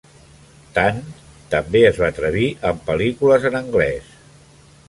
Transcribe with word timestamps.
Tan 0.77 0.97
també 1.51 1.83
es 1.91 2.01
va 2.05 2.09
atrevir 2.15 2.49
amb 2.71 2.83
pel·lícules 2.91 3.49
en 3.51 3.63
anglès. 3.65 4.13